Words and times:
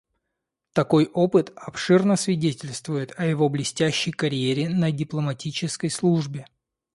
Такой 0.73 1.05
опыт 1.13 1.53
обширно 1.55 2.15
свидетельствует 2.15 3.13
о 3.19 3.27
его 3.27 3.47
блестящей 3.49 4.09
карьере 4.11 4.67
на 4.67 4.91
дипломатической 4.91 5.91
службе. 5.91 6.47